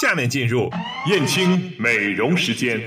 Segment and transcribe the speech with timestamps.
[0.00, 0.70] 下面进入
[1.08, 2.80] 燕青美容时间。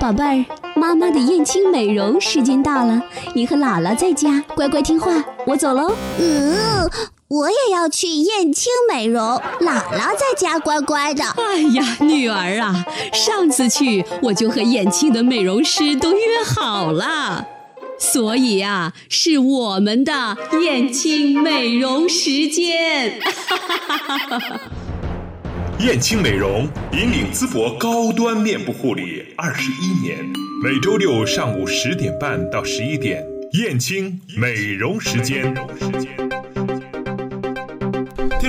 [0.00, 0.44] 宝贝儿，
[0.76, 3.02] 妈妈的燕青美容时间到了，
[3.34, 5.92] 你和姥姥在家乖乖听话，我走喽。
[6.20, 6.88] 嗯，
[7.26, 9.20] 我也要去燕青美容，
[9.60, 11.24] 姥姥在家乖乖的。
[11.24, 17.48] 哎呀，女儿啊，上次去我就和燕青的美容师都约好了，
[17.98, 23.20] 所以啊，是我们的燕青美容时间。
[25.80, 30.18] 燕青美容引领淄博高端面部护理二十一年，
[30.60, 35.54] 每周六上午十点半到十一点，燕青美容时间。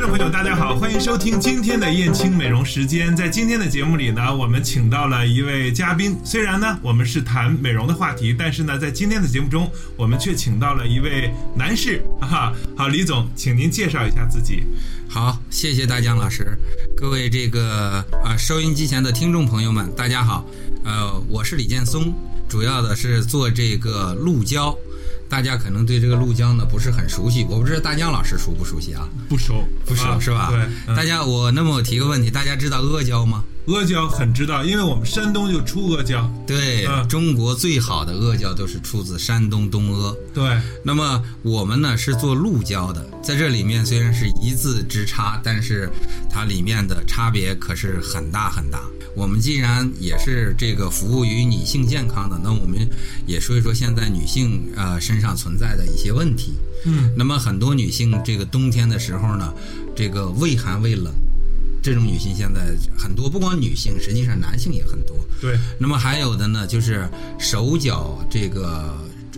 [0.09, 3.15] 朋友，大家好，欢迎收听今天的燕青美容时间。
[3.15, 6.17] 在今天的节目里呢，我们请到了一位嘉宾。
[6.25, 12.01] 虽然呢，我们是谈美容的话题，但是呢，在今天的节目中，我们却请到了一位男士。
[12.21, 14.63] 哈，好，李总，请您介绍一下自己。
[15.07, 16.57] 好，谢谢大江老师，
[16.97, 20.43] 各位这个啊收音机前的听众朋友们，大家好。
[20.85, 22.11] 呃，我是李建松，
[22.47, 24.75] 主要的是做这个鹿胶。
[25.29, 29.07] 大家可能对这个陆江呢不是很熟悉，我不知道大江老师熟不熟悉啊？
[29.29, 30.49] 不熟，不熟、啊是吧？
[30.49, 33.43] 对，嗯大家我那么我提个问题，大家知道阿胶吗？
[33.67, 36.29] 阿胶很知道，因为我们山东就出阿胶。
[36.47, 40.15] 对，嗯中国最好的阿胶都是出自山东东阿。
[40.33, 45.89] 对，那么我们呢是做鹿胶的，在这里面虽然是一字之差，但是
[46.29, 48.81] 它里面的差别可是很大很大。
[49.15, 52.87] 我们既然也是这个服务于女性健康的，那我们
[53.27, 56.53] 也说一说现在女性呃身上存在的一些问题。
[56.85, 59.53] 嗯，那么很多女性这个冬天的时候呢，
[59.95, 61.11] 这个畏寒畏冷，
[61.81, 65.15] 这种女性现在很多，不光女性，实际上男性也很多。
[65.39, 68.93] 对，那么还有的呢，就是手脚这个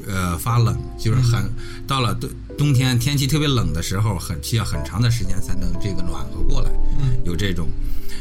[0.07, 1.49] 呃发冷，就是很、
[1.85, 6.71] 到了冬冬天天气特别冷的时候，很需要很长的时间才能这个暖和过来。
[6.99, 7.67] 嗯，有这种，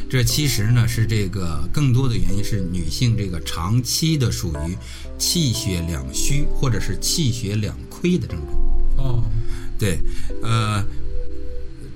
[0.09, 4.77] 这其实呢是这个更多的原因是女性这个长期的属于
[5.17, 9.07] 气血两虚或者是气血两亏的症状。
[9.07, 9.23] 哦，
[9.79, 9.97] 对，
[10.43, 10.83] 呃。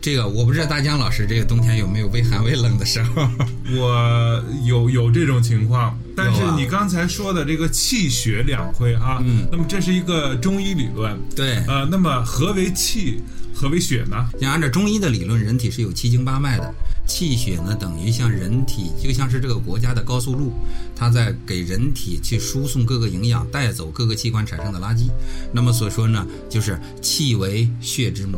[0.05, 3.27] 这个我不知道大江老师这个冬天有没有畏寒畏冷的时候？
[3.75, 11.19] 我有有这种情况，但是你刚才说的这个气血两亏啊，嗯那么这是一个中医理论。
[11.35, 13.19] 对，呃，那么何为气，
[13.51, 14.29] 何为血呢？
[14.39, 16.71] 你按照中医的理论，人体是有七经八脉的，
[17.07, 20.53] 气血呢等于像人体就像是这个国家的高速路，
[20.95, 25.09] 它在给人体去输送各个营养，带走各个器官产生的垃圾。
[25.51, 28.37] 那么所说呢，就是气为血之母。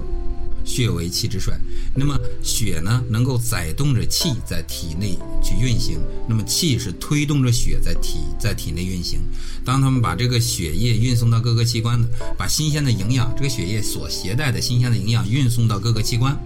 [0.68, 1.58] 血为气之帅，
[1.96, 5.98] 那么血呢能够载动着气在体内去运行，
[6.28, 9.22] 那么气是推动着血在体在体内运行。
[9.64, 12.08] 当他们把这个血液运送到各个器官的，
[12.38, 16.38] 把新鲜的营养，这个血液所携带的新鲜的营养运送到各个器官，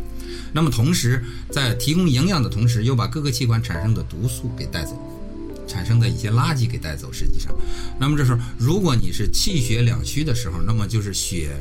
[0.53, 4.95] 那么同时在提供营养的同时，又把各个器官产生的毒素给带走。
[5.67, 7.53] 产生的一些垃圾给带走，实际上，
[7.99, 11.51] 那么这时候，如果你是气血两虚的时候，那么就是血，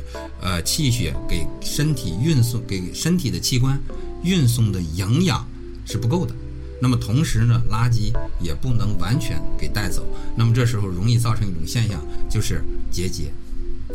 [0.41, 3.79] 呃，气血给身体运送，给身体的器官
[4.23, 5.47] 运送的营养
[5.85, 6.35] 是不够的。
[6.81, 10.03] 那么同时呢，垃圾也不能完全给带走。
[10.35, 13.31] 那么这时候容易造成一种现象，就是结节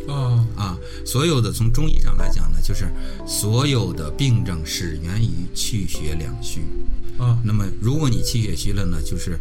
[0.06, 0.78] 哦，啊。
[1.04, 2.86] 所有的从中医上来讲呢，就是
[3.26, 6.62] 所有的病症始源于气血两虚。
[7.18, 9.36] 啊，那么如果你气血虚了呢，就是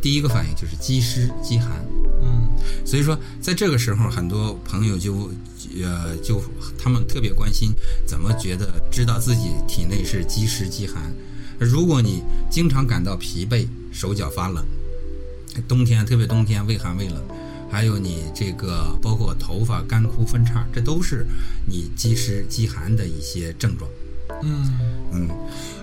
[0.00, 1.84] 第一个反应就是积湿积寒。
[2.22, 2.48] 嗯，
[2.84, 5.30] 所以说，在这个时候，很多朋友就，
[5.82, 6.42] 呃，就
[6.78, 7.72] 他们特别关心，
[8.06, 11.14] 怎么觉得知道自己体内是积湿积寒。
[11.58, 14.64] 如果你经常感到疲惫、手脚发冷，
[15.68, 17.16] 冬天特别冬天畏寒畏冷，
[17.70, 21.26] 还有你这个包括头发干枯分叉，这都是
[21.66, 23.90] 你积湿积寒的一些症状。
[24.42, 24.78] 嗯，
[25.12, 25.28] 嗯，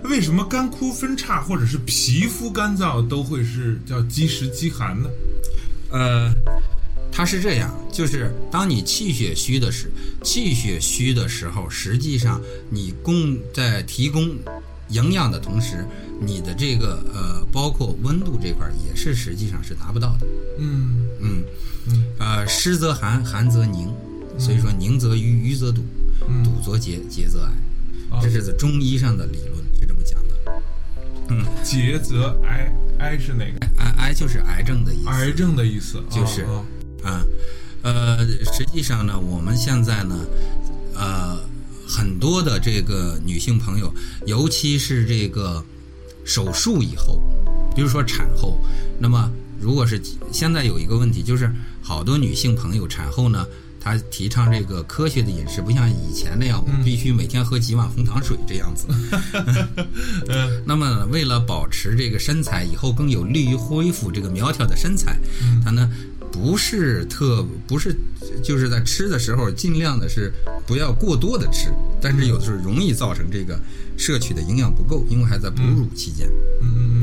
[0.03, 5.09] 为什么干枯分叉或者是皮肤干燥都会是叫积食积寒呢？
[5.91, 6.33] 呃，
[7.11, 9.91] 它是这样，就是当你气血虚的时，
[10.23, 14.29] 气血虚的时候，实际上你供在提供
[14.89, 15.85] 营养的同时，
[16.19, 20.27] 你的这个呃，包括温度这块儿也是实际上是达不到的。
[20.59, 21.43] 嗯嗯
[21.87, 23.91] 嗯，呃，湿则寒，寒则凝，
[24.37, 25.83] 所以说凝则瘀，瘀则堵，
[26.27, 27.51] 嗯堵则结，结则癌。
[28.13, 30.61] 哦这是在中医上的理论是这么讲的。
[31.29, 33.65] 嗯，结则癌，癌是哪个？
[33.77, 35.09] 癌癌就是癌症的意思。
[35.09, 36.63] 癌症的意思，就是哦
[37.03, 37.25] 啊，
[37.81, 40.25] 呃，实际上呢，我们现在呢，
[40.95, 41.37] 呃，
[41.87, 43.93] 很多的这个女性朋友，
[44.25, 45.63] 尤其是这个
[46.23, 47.21] 手术以后，
[47.75, 48.59] 比如说产后，
[48.99, 50.01] 那么如果是
[50.31, 51.51] 现在有一个问题，就是
[51.81, 53.45] 好多女性朋友产后呢，
[53.83, 58.87] 他提倡这个科学的饮食，不像以前那样，我们必须每天喝几碗红糖水这样子。
[60.65, 65.19] 那么为了保持这个身材，以后更有利于恢复这个苗条的身材，
[65.65, 65.91] 他呢
[66.31, 67.93] 不是特不是
[68.41, 70.33] 就是在吃的时候尽量的是
[70.65, 71.69] 不要过多的吃，
[72.01, 73.59] 但是有的时候容易造成这个
[73.97, 76.27] 摄取的营养不够，因为还在哺乳期间。
[76.61, 77.02] 嗯嗯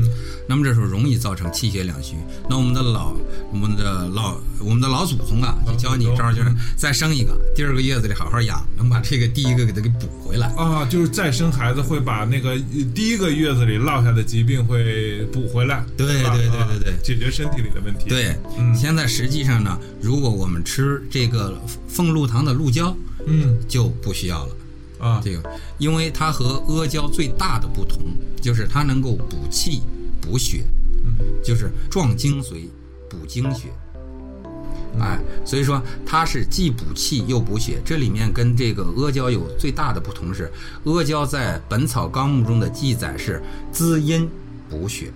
[0.51, 2.17] 那么这时候容易造成气血两虚。
[2.49, 3.13] 那我们的老
[3.53, 10.47] 我们的老我们的老祖宗啊，就教你招儿，就是再生一个，第二个月子里好好养，能把这个第一个给它给补回来。
[10.57, 21.57] 啊，就是再生孩子会把那个呃第一个月子里落下的疾病会补回来，对对对啊对对解决身体里的问题。，对，嗯现在实际上呢，如果我们吃这个
[21.87, 22.93] 凤露堂的鹿胶，
[23.25, 24.55] 嗯就不需要了。
[24.99, 25.41] 啊，这个，
[25.79, 28.03] 因为它和阿胶最大的不同
[28.39, 29.81] 就是它能够补气、
[30.21, 30.63] 补血，
[31.03, 31.13] 嗯
[31.43, 32.67] 就是壮精髓、
[33.09, 33.69] 补精血。
[33.69, 33.81] 嗯
[34.99, 37.81] 哎，所以说它是既补气又补血。
[37.85, 40.51] 这里面跟这个阿胶有最大的不同是，
[40.83, 43.41] 阿胶在《本草纲目》中的记载是
[43.71, 44.29] 滋阴
[44.69, 45.09] 补血，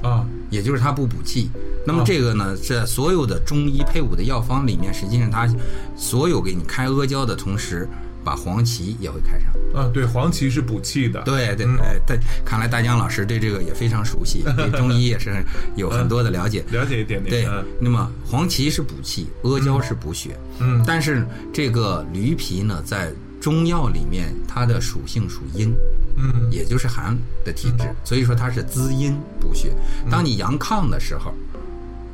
[0.00, 1.50] 啊，也就是它不补气。
[1.84, 5.52] 那么哦这个呢，在所有的中医配伍的药方里面，实际上它
[5.96, 7.88] 所有给你开阿胶的同时，
[8.26, 9.46] 把黄芪也会开上。
[9.72, 11.22] 啊，对，黄芪是补气的。
[11.22, 11.96] 对对，嗯哎，
[12.44, 15.44] 看来大江老师对这个也非常熟悉， 对中医也是
[15.76, 16.64] 有很多的了解。
[16.72, 17.30] 了解一点点。
[17.30, 25.72] 对嗯，那么黄芪是补气，阿胶是补血，嗯但是这个驴皮呢，在中药里面它的属性属阴，
[26.16, 29.72] 嗯也就是寒的体质，所以说它是滋阴补血。
[30.04, 31.32] 嗯当你阳亢的时候，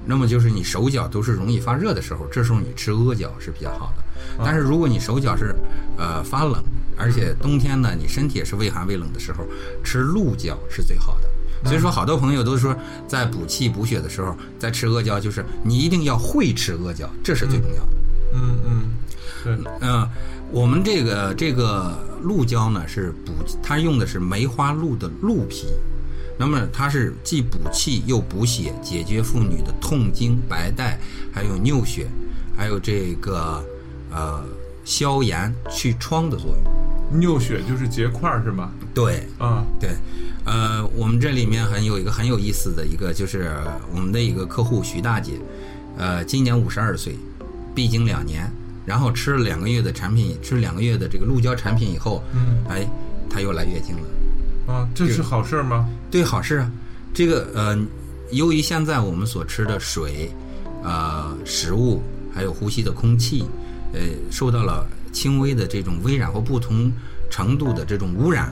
[0.04, 4.02] 那么就是你手脚都是容易发热的时候，这时候你吃阿胶是比较好的。
[4.44, 5.54] 但是如果你手脚是
[5.96, 6.62] 呃发冷，
[6.96, 9.44] 而且冬天呢你身体也是畏寒畏冷的时候，
[9.82, 11.28] 吃鹿胶是最好的。
[11.64, 12.75] 所以说，好多朋友都说，
[13.06, 17.88] 在补气补血的时候，在吃阿胶，就是你一定要会吃阿胶，这是最重要的。
[18.34, 18.90] 嗯嗯，
[19.44, 20.08] 对，嗯、
[20.50, 23.32] 我们这个这个鹿胶呢是补，
[23.62, 25.69] 它用的是梅花鹿的鹿皮，
[26.38, 30.99] 那么它是既补气又补血，解决妇女的痛经、白带，
[31.32, 32.06] 还有尿血，
[32.56, 33.64] 还有这个
[34.11, 34.43] 呃
[34.84, 37.20] 消炎去疮的作用。
[37.20, 38.73] 尿血就是结块儿是吗？
[38.94, 39.90] 对啊，对，
[40.44, 43.52] 呃，我们这里面很有一个很有意思的一个，就是
[43.94, 45.32] 我们的一个客户徐大姐，
[45.99, 47.14] 呃，今年五十二岁，
[47.75, 48.50] 闭经两年，
[48.87, 52.88] 然后吃了两个月的产品，吃了两个月的这个鹿胶产品以后，嗯哎，
[53.28, 54.02] 她又来月经了。
[54.67, 55.88] 啊，这是好事儿吗？
[56.11, 56.70] 对，好事啊。
[57.14, 57.79] 这个呃，
[58.31, 60.31] 由于现在我们所吃的水、
[60.82, 63.44] 呃食物，还有呼吸的空气，
[63.93, 64.00] 呃，
[64.31, 66.91] 受到了轻微的这种微染或不同
[67.29, 68.50] 程度的这种污染，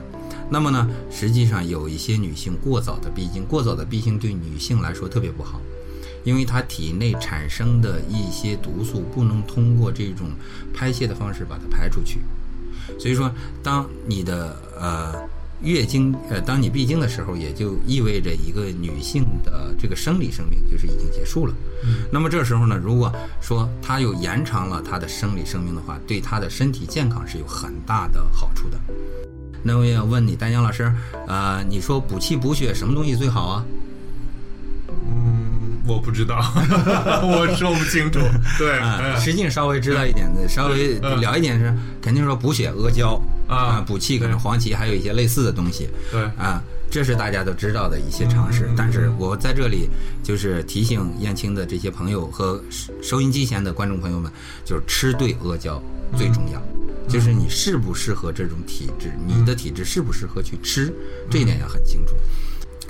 [0.51, 5.61] 那么呢，实际上有一些女性过早的闭经，过早的闭经对女性来说特别不好，
[6.25, 10.29] 因为她体内产生的一些毒素不能通过这种
[10.75, 12.19] 排泄的方式把它排出去，
[12.99, 15.15] 所以说，当你的呃
[15.63, 21.55] 月经呃，当你闭经的时候，也就意味着一个女性的这个生理生命就是已经结束了。
[22.11, 28.79] 那么这时候呢，如果说她又延长了她的生理生命的话，对她的身体健康是有很大的好处的。
[29.63, 30.91] 那我也要问你，丹江老师，
[31.27, 33.65] 呃，你说补气补血什么东西最好啊？
[34.89, 36.39] 嗯，我不知道，
[37.23, 38.19] 我说不清楚。
[38.59, 45.89] 对，啊，嗯实际上稍微知道一点的，稍微嗯了一点是，肯定说补血阿胶啊补气可能黄芪还有一些类似的东西。
[46.11, 48.71] 对啊，这是大家都知道的一些常识。
[48.77, 49.89] 但是我在这里
[50.23, 54.31] 就是提醒燕青的这些朋友和收收音机前的观众朋友们，
[54.65, 55.83] 就是吃对阿胶
[56.17, 56.59] 最重要。
[56.61, 56.77] 嗯
[57.09, 60.95] 就是你适不适合这种体质，你的体质适不适合去吃，
[61.29, 62.15] 这一点要很清楚。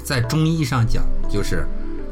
[0.05, 1.67] 在中医上讲，就是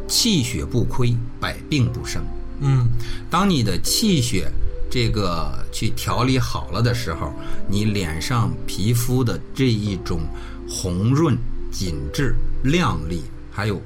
[0.06, 2.24] 气血不亏，百病不生。
[2.60, 2.88] 嗯
[3.28, 4.50] 当你的气血
[4.90, 7.32] 这个去调理好了的时候，
[7.68, 10.20] 你脸上皮肤的这一种
[10.68, 11.36] 红润、
[11.70, 13.80] 紧致、亮丽，还有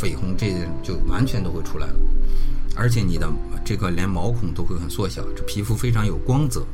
[0.00, 0.46] 绯红，这
[0.82, 1.94] 就完全都会出来了。
[2.74, 3.28] 而且你的
[3.64, 6.64] 这个连毛孔都会很缩小，这皮肤非常有光泽。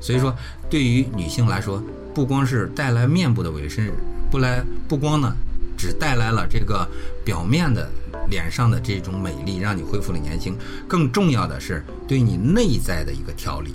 [0.00, 0.34] 所以说，
[0.68, 1.82] 对于女性来说，
[2.14, 3.88] 不光是带来面部的维生，
[4.30, 5.34] 不来不光呢，
[5.76, 6.88] 只带来了这个
[7.24, 7.90] 表面的
[8.30, 10.56] 脸上的这种美丽，让你恢复了年轻。
[10.88, 13.74] 更重要的是对你内在的一个调理，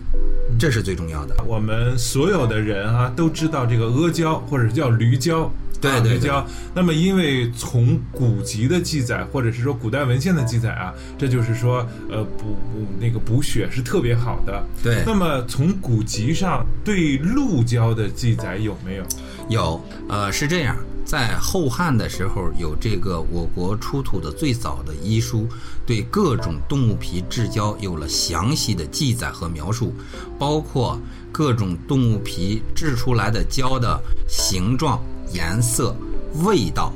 [0.57, 1.35] 这是最重要的。
[1.45, 5.41] 我们所有的人啊都知道这个阿胶或者叫驴胶。
[5.41, 6.43] 啊对对对驴胶。
[6.73, 14.63] 那么，因为从古籍的记载，或者是说古代文献的记载啊，这就是说，呃，补补那个补血是特别好的。
[14.81, 19.03] 对那么从古籍上对鹿胶的记载有没有？
[19.49, 25.47] 有，呃，是这样，在后汉的时候，有这个我国出土的最早的医书，
[25.85, 29.93] 对各种动物皮制胶有了详细的记载和描述，
[30.39, 30.99] 包括
[31.31, 34.99] 各种动物皮制出来的胶的形状、
[35.31, 35.95] 颜色、
[36.43, 36.91] 味道，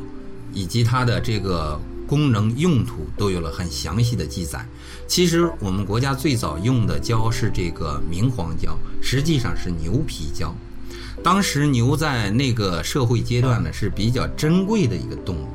[0.54, 4.68] 以及它的这个功能用途都有了很详细的记载。
[5.08, 10.54] 其实我们国家最早用的胶是这个明黄胶，实际上是牛皮胶。
[11.24, 15.48] 当时牛在那个社会阶段呢是比较珍贵的一个动物。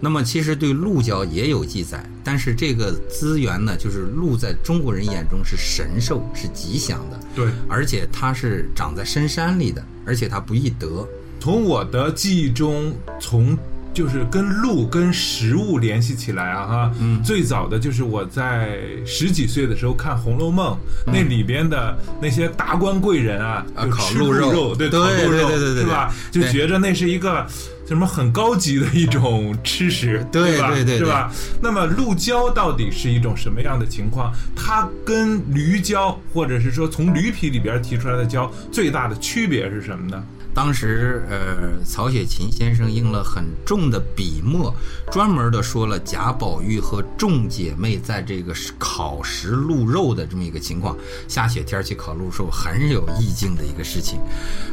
[0.00, 7.18] 那么其实对鹿角也有记载，但是这个资源呢，就是鹿在中国人眼中是神兽，是吉祥的。
[7.34, 11.08] 对，而且它是长在深山里的，而且它不易得。
[11.40, 13.56] 从我的记忆中，从
[13.94, 26.12] 就是跟鹿跟食物联系起来啊哈，嗯，最早的就是我在十几岁的时候看《红楼梦》，那里边的那些达官贵人啊，啊就吃鹿肉肉，对，对烤鹿肉，对对对对是吧？
[26.30, 27.46] 就对觉着那是一个。
[27.86, 30.26] 什么很高级的一种吃食，吧？
[30.32, 31.30] 对对对是吧？
[31.60, 34.32] 那么鹿胶到底是一种什么样的情况？
[34.56, 40.24] 它跟驴胶，或者是说从驴皮里边提出来的胶，最大的区别是什么呢？
[40.54, 44.72] 当时，呃，曹雪芹先生用了很重的笔墨，
[45.10, 50.96] 专门的说了贾宝玉和众姐妹在这个烤食鹿肉的这么一个情况。
[51.26, 54.20] 下雪天去烤鹿肉，很有意境的一个事情。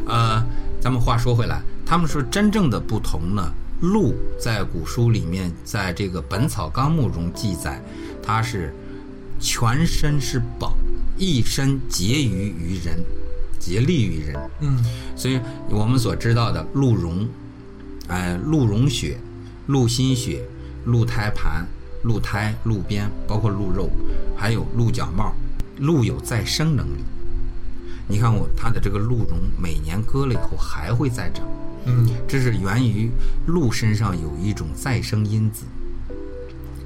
[0.05, 0.45] 呃，
[0.79, 7.81] 咱们话说回来，他们说真正的不同呢，鹿在古书里面，在这个《本草纲目》中记载，
[8.21, 8.71] 它是
[9.39, 10.75] 全身是宝，
[11.17, 13.03] 一身结于于人，
[13.61, 14.49] 竭力于人。
[14.61, 14.83] 嗯
[15.15, 15.39] 所以
[15.69, 17.29] 我们所知道的鹿茸，
[18.07, 19.17] 哎、鹿茸血、
[19.67, 20.43] 鹿心血、
[20.85, 21.67] 鹿胎盘、
[22.03, 23.89] 鹿胎、鹿鞭，包括鹿肉，
[24.35, 25.35] 还有鹿角帽，
[25.77, 27.03] 鹿有再生能力。
[28.07, 31.47] 你看我它的这个鹿茸，每年割了以后还会再长，
[31.85, 33.09] 嗯这是源于
[33.45, 35.63] 鹿身上有一种再生因子。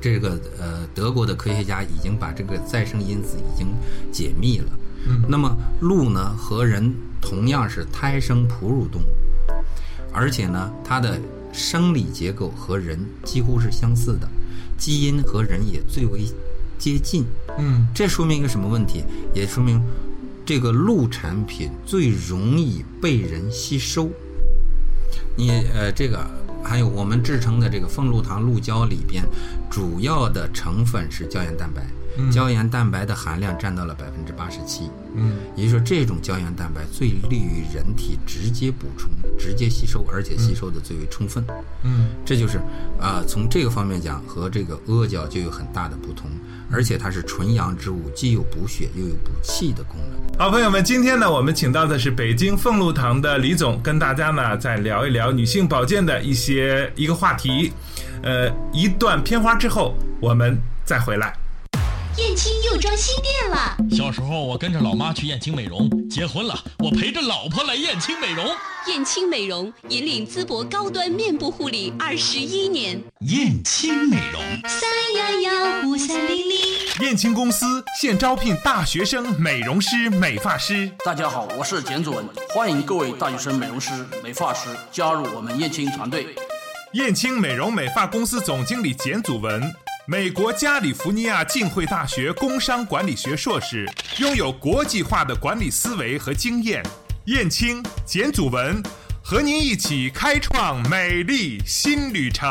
[0.01, 3.67] 这个呃，德国的科学家已经把这个再生因子已经
[4.11, 4.69] 解密了。
[5.07, 9.05] 嗯那么鹿呢和人同样是胎生哺乳动物，
[10.11, 11.19] 而且呢它的
[11.53, 14.27] 生理结构和人几乎是相似的，
[14.77, 16.25] 基因和人也最为
[16.77, 17.25] 接近。
[17.57, 19.03] 嗯这说明一个什么问题？
[19.33, 19.81] 也说明
[20.45, 24.09] 这个鹿产品最容易被人吸收。
[25.37, 26.25] 你呃，这个
[26.63, 29.23] 还有我们制成的这个凤鹿糖鹿胶里边，
[29.69, 31.85] 主要的成分是胶原蛋白，
[32.31, 34.89] 胶原蛋白的含量占到了百分之八十七。
[35.17, 41.45] 嗯也就是说，这种胶原蛋白最利于人体直接补充、直接吸收，而且吸收的最为充分。
[41.83, 42.59] 嗯这就是
[42.99, 46.29] 啊、从这个方面讲，和这个阿胶就有很大的不同，
[46.71, 50.37] 而且它是纯阳之物，既有补血又有补气的功能。
[50.37, 57.71] 好，朋友们，今天呢，我们请到的是北京凤禄堂的李总，跟大家呢再聊一聊女性保健的一些一个话题。
[58.21, 61.33] 呃，一段片花之后，我们再回来。
[62.17, 68.45] 燕青又装新店了，小时候我跟着老妈去燕青美容，结婚了我陪着老婆来燕青美容。
[68.87, 73.03] 燕青美容引领淄博高端面部护理二十一年。
[73.27, 76.57] 燕青美容，三幺幺五三零零。
[77.01, 80.89] 燕青公司现招聘大学生美容师、美发师。
[81.03, 83.91] 大家好，我是简祖文，欢迎各位大学生美容师、
[84.23, 86.33] 美发师加入我们燕青团队。
[86.93, 89.61] 燕青美容美发公司总经理简祖文，
[90.07, 96.83] 美国加利福尼亚浸会大学工商管理学硕士，拥有国际化的管理思维和经验。
[97.25, 98.83] 燕青、简祖文
[99.23, 102.47] 和您一起开创美丽新旅程。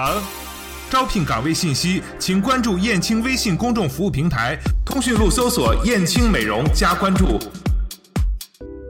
[0.90, 7.38] 招聘岗位信息，请关注燕青微信公众服务平台，通讯录搜索“燕青美容”加关注。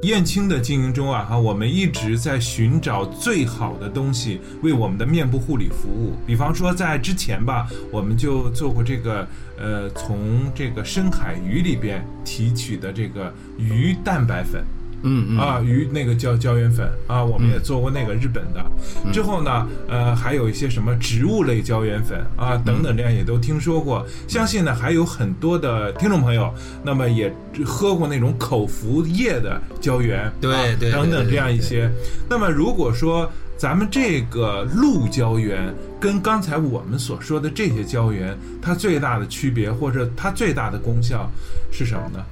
[0.04, 6.12] 燕青的经营中啊，哈，我们一直在寻找最好的东西为我们的面部护理服务。
[6.26, 9.26] 比方说，在之前吧，我们就做过这个，
[9.58, 10.18] 呃，从
[10.54, 14.64] 这个深海鱼里边提取的这个鱼蛋白粉。
[15.04, 18.64] 嗯嗯啊，鱼那个胶胶原粉啊，我们也做过那个日本的。
[19.12, 24.04] 之后呢，呃，还有一些什么植物类胶原粉啊等等，这样也都听说过。
[24.26, 27.32] 相信呢，还有很多的听众朋友，那么也
[27.64, 31.90] 喝过那种口服液的胶原，对啊对等等这样一些。
[32.28, 41.30] 那么如果说咱们这个鹿胶原跟刚才我们所说的这些胶原，它最大的区别或者它最大的功效
[41.72, 42.24] 是什么呢？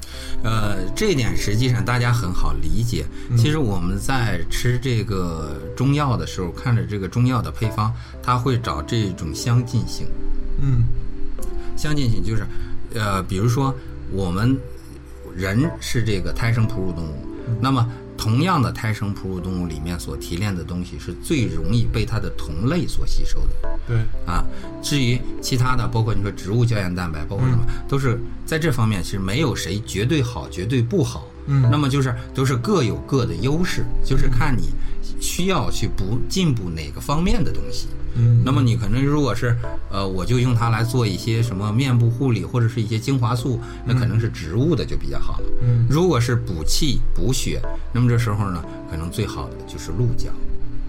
[0.42, 3.04] 呃，这一点实际上大家很好理解。
[3.36, 10.06] 其实我们在吃这个中药的时候，看着这个中药的配方，它会找这种相近性。
[10.60, 10.84] 嗯
[11.76, 12.44] 相近性就是，
[12.94, 13.74] 呃，比如说
[14.10, 14.56] 我们
[15.34, 17.14] 人是这个胎生哺乳动物，
[17.60, 17.88] 那么
[18.22, 23.78] 同样的胎生哺乳动物里面所提炼的东西是最容易被它的同类所吸收的。
[23.84, 24.44] 对，啊，
[24.80, 31.26] 至于其他的，包括你说植物胶原蛋白，包括什么，都是在这方面其实没有谁绝对好，绝对不好。
[31.46, 34.70] 嗯那么就是都是各有各的优势，就是看你
[35.20, 37.88] 需要去补进步哪个方面的东西。
[38.14, 39.56] 嗯那么你可能如果是
[39.90, 45.46] 呃，我就用它来做一些什么面部护理或者是一些精华素，那可能是植物的就比较好了。
[45.62, 47.60] 嗯如果是补气补血，
[47.92, 50.28] 那么这时候呢，可能最好的就是鹿角。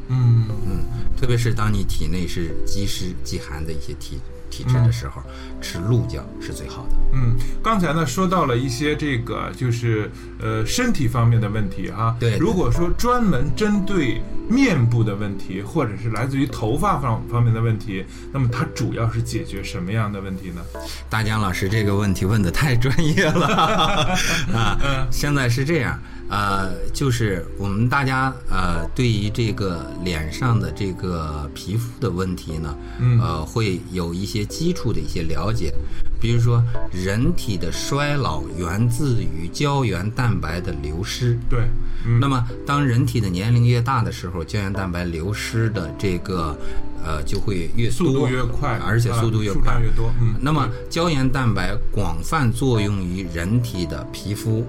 [0.09, 0.83] 嗯嗯，
[1.17, 4.19] 特别是当你体内是积湿积寒的一些体
[4.53, 5.23] 体质的时候，
[5.59, 6.95] 吃鹿角是最好的。
[7.13, 12.15] 嗯，刚才呢说到了一些这个就是呃身体方面的问题哈。
[12.19, 14.21] 对对如果说专门针对
[14.53, 20.61] 面部的问题，或者是来自于头发方方面的问题，那么它主要是解决什么样的问题呢？
[21.09, 23.47] 大江老师这个问题问的太专业了
[24.53, 25.07] 啊！
[25.11, 35.73] 现在是这样，呃，就是我们大家呃对于这个脸上的这个皮肤的问题呢，嗯呃，会有一些基础的一些了解，
[36.19, 41.37] 比如说人体的衰老源自于胶原蛋白的流失。
[41.49, 41.61] 对，
[42.05, 46.57] 嗯那么，当人体的年龄越大的时候，胶原蛋白流失的这个
[47.03, 50.11] 呃就会越多，速度越快，而且速度越快，量越多。
[50.21, 54.65] 嗯，那么胶原蛋白广泛作用于人体的皮肤，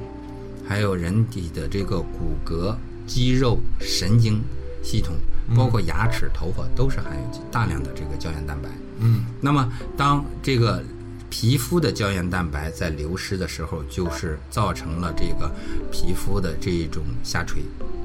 [0.66, 2.74] 还有人体的这个骨骼、
[3.06, 4.42] 肌肉、神经
[4.82, 5.14] 系统，
[5.56, 8.68] 包括牙齿、头发，都是含有大量的这个胶原蛋白。
[9.00, 9.24] 嗯。
[9.40, 10.82] 那么当这个
[11.28, 15.50] 皮肤的胶原蛋白在流失的时候，就是造成了这个
[15.90, 17.62] 皮肤的这一种下垂、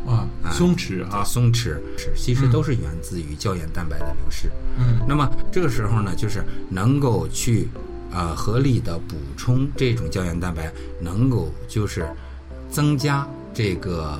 [0.09, 1.23] 啊，松弛啊。
[1.23, 4.49] 松弛，是其实都是源自于胶原蛋白的流失。
[4.77, 7.67] 嗯那么这个时候呢，就是能够去
[8.11, 12.07] 呃合理的补充这种胶原蛋白，能够就是
[12.69, 14.17] 增加这个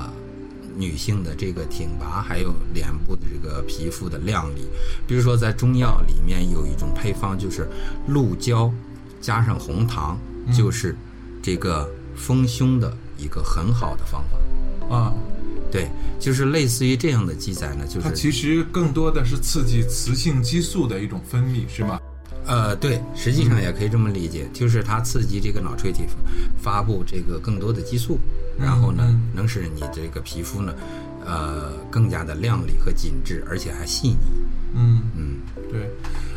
[0.76, 4.66] 女性的这个挺拔，还有脸部的这个皮肤的亮丽。
[5.06, 7.68] 比如说在中药里面有一种配方，就是
[8.06, 8.72] 鹿胶
[9.20, 10.18] 加上红糖，
[10.56, 10.94] 就是
[11.42, 14.94] 这个丰胸的一个很好的方法。
[14.94, 15.14] 啊，
[15.70, 22.00] 对，就是类似于这样的记载呢，就是它其实更多的是刺激雌性激素的一种分泌，是吗？
[22.46, 26.04] 呃，对，实际上也可以这么理解，就是它刺激这个脑垂体
[26.60, 28.18] 发布这个更多的激素，
[28.58, 30.74] 然后呢，嗯能使你这个皮肤呢，
[31.24, 34.16] 呃，更加的亮丽和紧致，而且还细腻。
[34.74, 35.36] 嗯嗯，
[35.70, 35.90] 对，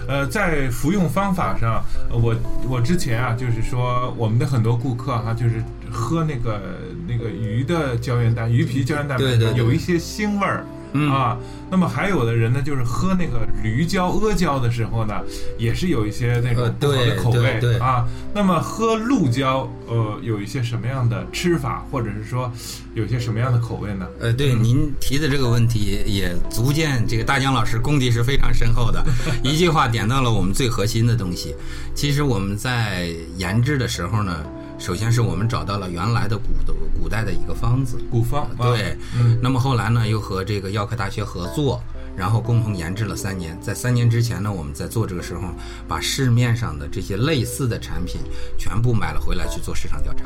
[0.08, 2.36] 呃，在服用方法上，呃我
[2.67, 5.63] 我之前啊，就是说我们的很多顾客哈、就是
[5.94, 6.60] 喝那个
[7.08, 10.66] 那个鱼的胶原蛋鱼皮胶原蛋白，对对对有一些腥味儿。
[10.96, 11.36] 嗯啊，
[11.72, 15.24] 那么还有的人呢，就是喝那个驴胶、阿胶的时候呢，
[15.58, 18.08] 也是有一些那呃种不好的口味、啊。
[18.32, 22.52] 那么喝鹿胶，呃，有一些什么样的吃法，或者是说
[22.94, 24.06] 有些什么样的口味呢？
[24.20, 29.04] 呃，对，您提的这个问题也足见这个大江老师功底是非常深厚的，
[29.42, 31.56] 一句话点到了我们最核心的东西。
[31.96, 34.46] 其实我们在研制的时候呢，
[34.80, 41.82] 首先是我们找到了原来的古的古代的一个方子，古方，啊对，嗯那么后来呢，又和这个药科大学合作，
[42.18, 43.58] 然后共同研制了三年。
[43.62, 45.42] 在三年之前呢，我们在做这个时候，
[45.88, 48.20] 把市面上的这些类似的产品
[48.58, 50.26] 全部买了回来去做市场调查。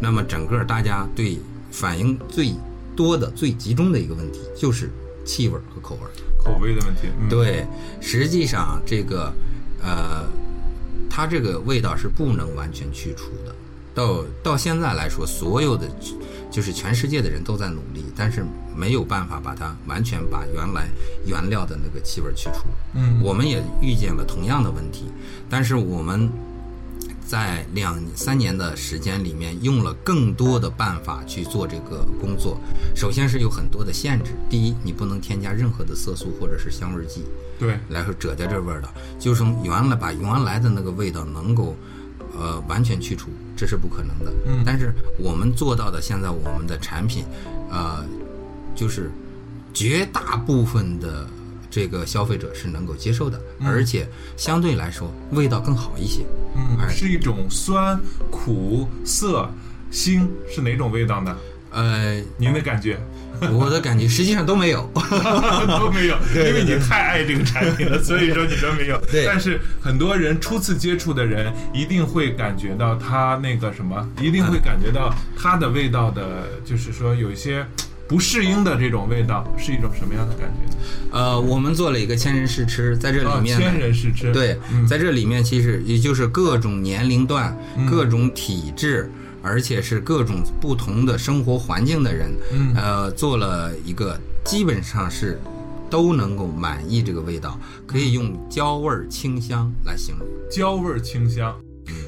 [0.00, 1.38] 那么整个大家对
[1.70, 2.54] 反应最
[2.96, 4.90] 多的、最集中的一个问题就是
[5.26, 6.10] 气味儿和口味儿。
[6.38, 7.66] 口味的问题，嗯、对，
[8.00, 9.32] 实际上这个
[9.82, 10.24] 呃，
[11.10, 13.54] 它这个味道是不能完全去除的。
[13.94, 15.88] 到到现在来说，所有的
[16.50, 18.44] 就是全世界的人都在努力，但是
[18.76, 20.88] 没有办法把它完全把原来
[21.26, 22.66] 原料的那个气味去除。
[22.94, 25.04] 嗯我们也遇见了同样的问题，
[25.48, 26.30] 但是我们
[27.26, 32.60] 在两三年的时间里面，用了更多的办法去做这个工作。
[32.94, 37.24] 首先是有很多的限制，第一，你不能添加任何的色素或者是香味剂
[37.58, 41.74] 对，来说遮掉这味儿的，就是从原来把原来的那个味道能够
[42.36, 44.32] 呃完全去除，这是不可能的。
[44.46, 47.24] 嗯但是我们做到的，现在我们的产品，
[47.70, 48.04] 呃，
[48.74, 49.10] 就是
[49.72, 51.26] 绝大部分的
[51.70, 56.24] 这个消费者是能够接受的，而且相对来说味道更好一些。
[56.56, 59.48] 嗯，哎是一种酸、苦、涩、
[59.90, 61.36] 腥，是哪种味道呢？
[61.72, 63.00] 呃，您的感觉
[63.52, 64.90] 我的感觉实际上都没有。
[65.78, 69.00] 都没有，因为你太爱这个产品了，所以说你都没有。
[69.10, 77.66] 对但是很多人初次接触的人，一定会感觉到它那个什么，一定会感觉到它的味道的，就是说有一些
[78.06, 80.84] 不适应的这种味道，是一种什么样的感觉呢？
[81.12, 87.56] 呃，我们做了一个千人试吃，在这里啊，面呢千人试吃，对，嗯在这里面其实也就是各种年龄段、
[87.88, 89.10] 各种体质、
[89.44, 95.38] 而且是各种不同的生活环境的人，嗯呃，做了一个基本上是
[95.90, 100.26] 都能够满意这个味道，可以用焦味儿清香来形容。
[100.50, 101.54] 焦味儿清香。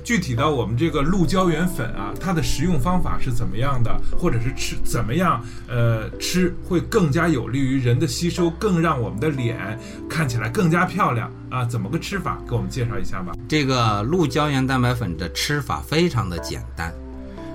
[0.02, 11.62] 具体到我们这个鹿胶原粉啊，它的食用方法是怎么样的，或者是吃怎么样，呃，吃会更加有利于人的吸收，更让我们的脸看起来更加漂亮啊？
[11.66, 12.40] 怎么个吃法？
[12.48, 13.34] 给我们介绍一下吧。
[13.46, 16.90] 这个鹿胶原蛋白粉的吃法非常的简单，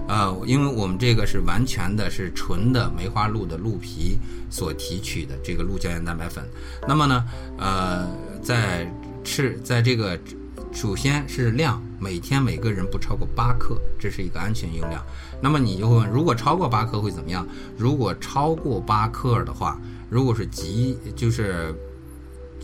[0.07, 4.17] 呃，因为我们这个是完全的是纯的梅花鹿的鹿皮
[4.49, 6.43] 所提取的这个鹿胶原蛋白粉。
[6.87, 7.23] 那么呢，
[7.57, 8.07] 呃，
[8.41, 8.91] 在
[9.23, 10.19] 吃在这个
[10.73, 15.03] 首先是量，每天每个人不超过八克，这是一个安全用量。
[15.41, 17.47] 那么你就会问，如果超过八克会怎么样？
[17.77, 21.73] 如果超过八克的话，如果是极就是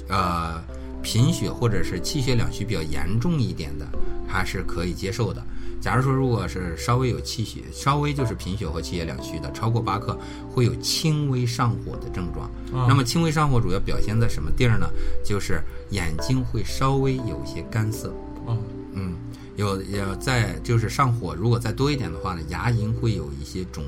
[0.08, 0.62] 呃
[1.02, 3.86] 贫血或者是气血两虚比较严重一点的，
[4.28, 5.44] 还是可以接受的。
[5.80, 10.18] 假如说如果是稍微有气血，稍微就是贫血或气血两虚的，超过八克
[10.50, 12.50] 会有轻微上火的症状。
[12.88, 14.90] 那么轻微上火主要表现在什么地儿呢？
[15.24, 15.62] 就是
[15.92, 18.10] 眼睛会稍微有一些干涩，
[18.46, 18.58] 哦，
[18.94, 19.16] 嗯，
[19.56, 23.84] 有有在就是上火，如果再多一点的话呢，牙龈会有一些肿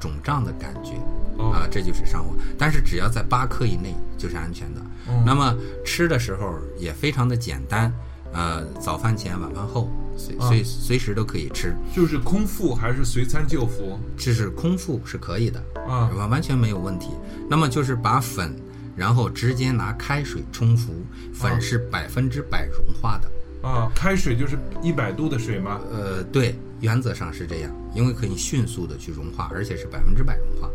[0.00, 0.92] 肿胀的感觉。
[1.36, 4.80] 哦啊，这就是上火，但是只要在八克以内就是安全的。
[5.26, 5.52] 那么
[5.84, 7.92] 吃的时候也非常的简单，
[8.34, 13.98] 呃，早饭前、晚饭后，随随随时都可以吃，就是空腹还是随餐就服？
[14.16, 17.10] 这是空腹是可以的，啊完完全没有问题。
[17.48, 18.54] 那么就是把粉，
[18.96, 20.92] 然后直接拿开水冲服，
[21.32, 23.30] 粉是百分之百融化的。
[23.66, 25.80] 啊，开水就是一百度的水吗？
[25.90, 30.68] 呃，对，原则上是这样，因为可以迅速的去融化，而且是百分之百融化。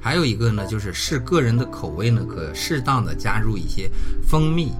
[0.00, 3.90] 还有一个呢，就是视个人的口味呢，可适当的加入一些
[4.28, 4.72] 蜂蜜，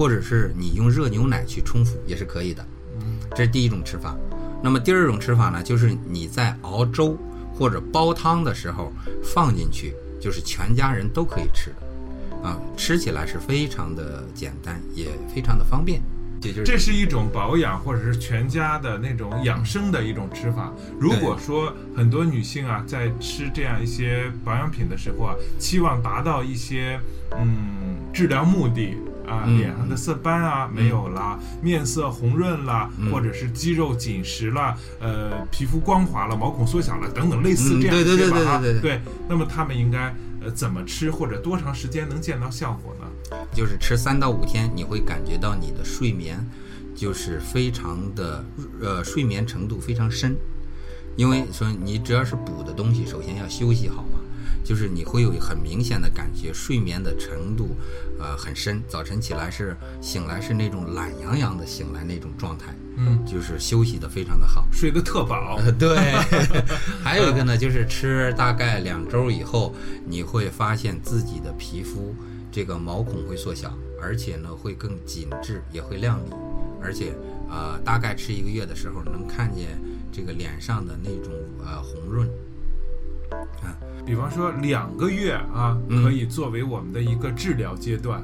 [0.00, 2.64] 或者是你用热牛奶去冲服也是可以的。
[3.00, 4.16] 嗯，这是第一种吃法。
[4.62, 7.18] 那么第二种吃法呢，就是你在熬粥
[7.52, 8.90] 或者煲汤的时候
[9.22, 12.48] 放进去，就是全家人都可以吃的。
[12.48, 16.00] 啊，吃起来是非常的简单，也非常的方便。
[16.40, 20.72] 也就是这是一种保养或者是全家的那种养生的一种吃法。
[20.98, 26.98] 如果说很多女性啊，在吃这样一些保养品的时候啊，期望达到一些
[27.38, 28.96] 嗯治疗目的
[29.30, 29.58] 啊，嗯。
[29.58, 33.12] 脸上的色斑啊没有了，面色红润了，嗯。
[33.12, 38.80] 或者是肌肉紧实了，呃，皮肤光滑了，毛孔缩小了等等类似这样的嗯对对对对对对。
[38.80, 43.06] 对，那么他们应该呃怎么吃或者多长时间能见到效果呢？
[43.54, 46.44] 就是吃三到五天，你会感觉到你的睡眠
[46.94, 48.44] 就是非常的
[48.82, 50.36] 呃睡眠程度非常深，
[51.16, 54.19] 因为说你只要是补的东西，首先要休息好嘛，
[54.64, 57.76] 就是你会有很明显的感觉睡眠的程度
[58.18, 64.66] 呃很深，早晨起来是醒来是那种懒洋洋的醒来那种状态，嗯，就是休息的非常的好。
[64.72, 65.56] 睡得特饱。
[65.58, 65.96] 呃，对，
[67.02, 69.74] 还有一个呢，就是吃大概两周以后，
[70.06, 72.14] 你会发现自己的皮肤
[72.52, 76.30] 这个毛孔会缩小，而且呢会更紧致，也会亮丽，
[76.82, 77.12] 而且
[77.48, 79.78] 呃大概吃一个月的时候，能看见
[80.12, 81.32] 这个脸上的那种
[81.64, 82.28] 呃红润。
[83.30, 86.02] 啊，比方说两个月啊，嗯。
[86.02, 88.22] 可以作为我们的一个治疗阶段。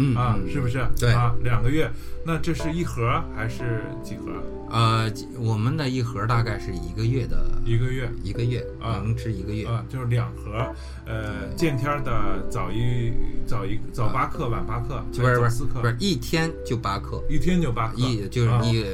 [0.00, 0.86] 嗯啊，嗯是不是？
[0.98, 1.12] 对。
[1.12, 1.90] 啊，两个月，
[2.24, 4.30] 那这是一盒还是几盒？
[4.70, 8.08] 呃，我们的一盒大概是一个月的，一个月。
[8.22, 9.00] 一个月啊。
[9.02, 9.66] 能吃一个月。
[9.66, 10.72] 啊，就是两盒，
[11.06, 13.12] 呃，见天儿的早一
[13.46, 18.60] 早一早八克，晚八克，不是不是四克，不是一天就八克，一天就八克，一就是啊。
[18.62, 18.84] 你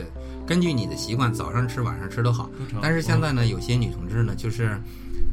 [0.47, 2.49] 根据你的习惯，早上吃晚上吃都好。
[2.81, 4.81] 但是现在呢，有些女同志呢，就是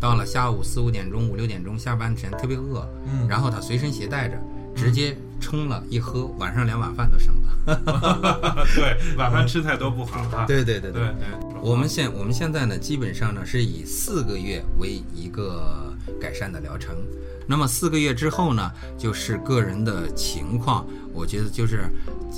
[0.01, 4.35] 到了下午四五点钟、五六点钟下班前特别饿，嗯然后他随身携带着，
[4.75, 8.65] 直接冲了一喝，晚上连晚饭都省了。
[8.75, 10.45] 对，晚饭吃太多不好啊。
[10.49, 11.13] 对对对对对，
[11.61, 16.95] 我们现我们现在呢，基本上呢是以四个月为一个改善的疗程。
[17.47, 21.83] 那么四个月之后呢，就是个人的情况，我觉得就是，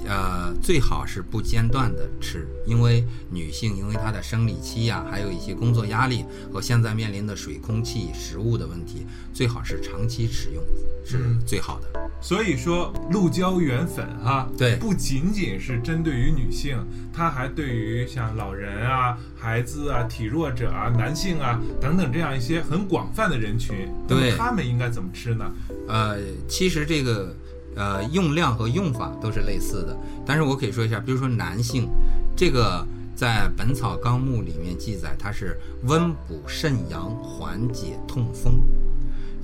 [0.07, 10.63] 呃，最好是不间断的吃，因为女性因为她的生理期呀、还有一些工作压力和现在面临的水、空气、食物的问题，最好是长期使用
[11.05, 12.09] 是嗯最好的。
[12.21, 16.77] 所以说，鹿胶原粉哈、对不仅仅是针对于女性，
[17.11, 25.51] 它还对于像老人啊、孩子啊、体弱者啊、男性啊等等这样一些很广泛的人群，那么对他们应该怎么吃呢？
[25.89, 27.35] 呃，其实这个
[27.75, 31.89] 呃用量和用法都是类似的，但是我可以说一下，比如说男性，
[32.35, 38.59] 这个在《本草纲目》里面记载，它是温补肾阳，缓解痛风。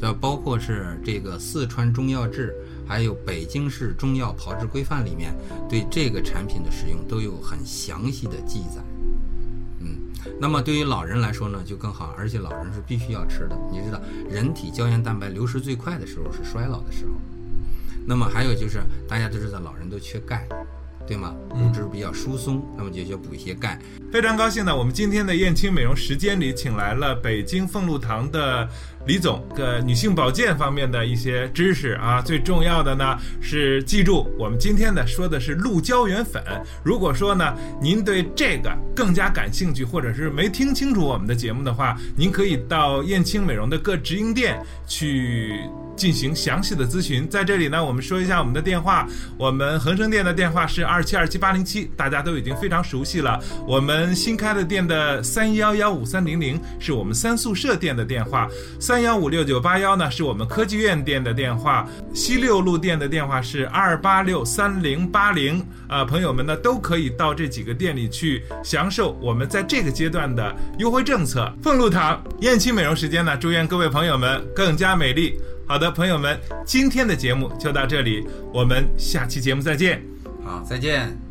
[0.01, 2.55] 呃，包括是这个四川中药志，
[2.87, 5.35] 还有北京市中药炮制规范里面
[5.67, 8.81] 对这个产品的使用都有很详细的记载。
[9.81, 9.97] 嗯，
[10.39, 13.57] 那么对于老人来说呢，就更好，而且老人是必须要吃的。
[13.69, 17.11] 你知道，人体胶原蛋白流失最快的时候是衰老的时候。
[18.09, 20.49] 那么还有就是，大家都知道老人都缺钙，
[21.07, 21.35] 对吗？
[21.47, 23.79] 骨质比较疏松，那么就需要补一些钙。
[24.11, 28.67] 非常高兴呢，我们今天的燕青美容时间里请来了北京凤禄堂的
[29.05, 32.19] 李总，个女性保健方面的一些知识啊。
[32.19, 36.43] 最重要的呢是记住，我们今天呢说的是鹿胶原粉。
[36.83, 45.59] 如果说呢您对这个更加感兴趣，或者是没听清楚我们的节目的话，您可以到燕青美容的各直营店去。
[45.99, 49.05] 进行详细的咨询，在这里呢，我们说一下我们的电话。
[49.37, 53.37] 我们恒生店的电话是二七二七八零七，大家都已经非常熟悉了。
[53.67, 58.47] 我们新开的店的三幺幺五三零零是我们三宿舍店的电话，
[58.79, 65.61] 三幺五六九八幺呢是我们科技院店的电话，西六路店的电话是二八六三零八零。
[65.89, 71.51] 啊，朋友们呢都可以到这几个店里去享受我们在这个阶段的优惠政策。
[71.63, 75.35] 凤禄堂燕青美容时间呢，祝愿各位朋友们更加美丽。
[75.69, 80.01] 好的，朋友们，今天的节目就到这里，我们下期节目再见。
[80.43, 81.28] 好，再见。